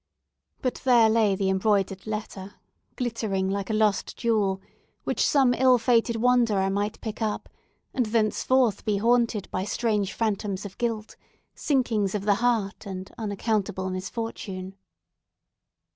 But 0.63 0.81
there 0.83 1.11
lay 1.11 1.35
the 1.35 1.47
embroidered 1.51 2.07
letter, 2.07 2.55
glittering 2.95 3.51
like 3.51 3.69
a 3.69 3.73
lost 3.75 4.17
jewel, 4.17 4.59
which 5.03 5.23
some 5.23 5.53
ill 5.53 5.77
fated 5.77 6.15
wanderer 6.15 6.71
might 6.71 6.99
pick 7.01 7.21
up, 7.21 7.47
and 7.93 8.07
thenceforth 8.07 8.83
be 8.83 8.97
haunted 8.97 9.47
by 9.51 9.63
strange 9.63 10.13
phantoms 10.13 10.65
of 10.65 10.79
guilt, 10.79 11.17
sinkings 11.53 12.15
of 12.15 12.25
the 12.25 12.33
heart, 12.41 12.87
and 12.87 13.11
unaccountable 13.19 13.91
misfortune. 13.91 14.73